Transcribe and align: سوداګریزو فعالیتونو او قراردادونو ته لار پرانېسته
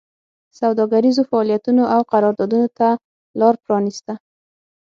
سوداګریزو 0.59 1.23
فعالیتونو 1.29 1.83
او 1.95 2.01
قراردادونو 2.11 2.67
ته 2.77 2.89
لار 3.39 3.55
پرانېسته 3.63 4.13